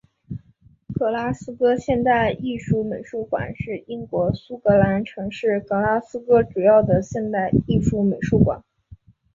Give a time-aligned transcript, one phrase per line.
[0.95, 8.63] 格拉斯哥现代艺术美术馆是英国苏格兰城市格拉斯哥主要的现代艺术美术馆。